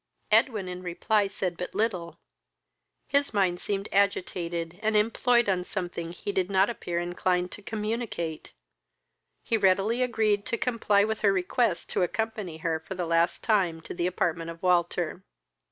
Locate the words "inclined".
6.99-7.51